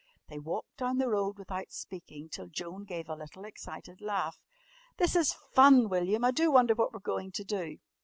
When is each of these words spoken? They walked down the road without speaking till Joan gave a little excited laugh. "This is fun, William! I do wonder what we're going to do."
They 0.29 0.39
walked 0.39 0.77
down 0.77 0.97
the 0.97 1.09
road 1.09 1.37
without 1.37 1.71
speaking 1.71 2.27
till 2.27 2.47
Joan 2.47 2.85
gave 2.85 3.07
a 3.07 3.13
little 3.13 3.45
excited 3.45 4.01
laugh. 4.01 4.39
"This 4.97 5.15
is 5.15 5.35
fun, 5.53 5.89
William! 5.89 6.25
I 6.25 6.31
do 6.31 6.49
wonder 6.51 6.73
what 6.73 6.91
we're 6.91 6.99
going 7.01 7.31
to 7.33 7.43
do." 7.43 7.77